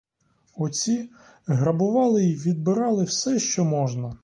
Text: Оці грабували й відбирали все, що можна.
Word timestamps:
Оці 0.55 1.09
грабували 1.47 2.23
й 2.23 2.35
відбирали 2.35 3.03
все, 3.03 3.39
що 3.39 3.65
можна. 3.65 4.17